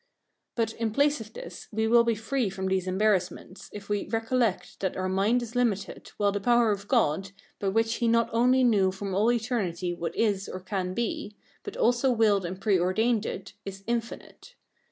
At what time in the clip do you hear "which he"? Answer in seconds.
7.67-8.07